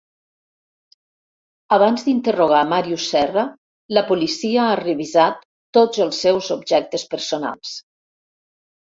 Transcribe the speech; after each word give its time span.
Abans 1.75 2.05
d'interrogar 2.05 2.61
Màrius 2.71 3.03
Serra, 3.11 3.43
la 3.97 4.03
policia 4.07 4.63
ha 4.69 4.79
revisat 4.79 5.45
tots 5.79 6.01
els 6.07 6.23
seus 6.25 6.49
objectes 6.57 7.05
personals. 7.13 7.75